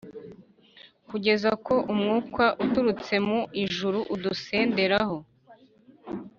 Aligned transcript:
kugeza 1.09 1.49
ko 1.65 1.75
umwuka 1.91 2.43
uturutse 2.63 3.13
mu 3.27 3.39
ijuru 3.63 3.99
udusenderaho. 4.13 5.17